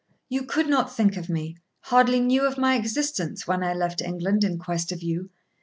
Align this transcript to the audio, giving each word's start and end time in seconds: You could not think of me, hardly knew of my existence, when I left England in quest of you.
You 0.29 0.41
could 0.45 0.65
not 0.67 0.91
think 0.91 1.15
of 1.15 1.29
me, 1.29 1.57
hardly 1.81 2.19
knew 2.21 2.43
of 2.47 2.57
my 2.57 2.75
existence, 2.75 3.45
when 3.45 3.63
I 3.63 3.75
left 3.75 4.01
England 4.01 4.43
in 4.43 4.57
quest 4.57 4.91
of 4.91 5.03
you. 5.03 5.29